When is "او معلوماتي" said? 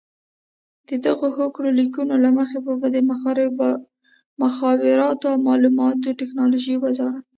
5.31-6.11